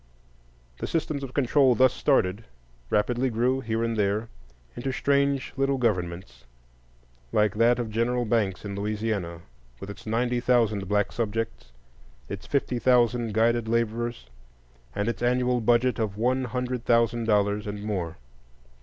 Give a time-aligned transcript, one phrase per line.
[0.79, 2.43] The systems of control, thus started,
[2.89, 4.29] rapidly grew, here and there,
[4.75, 6.43] into strange little governments,
[7.31, 9.41] like that of General Banks in Louisiana,
[9.79, 11.71] with its ninety thousand black subjects,
[12.29, 14.25] its fifty thousand guided laborers,
[14.95, 18.17] and its annual budget of one hundred thousand dollars and more.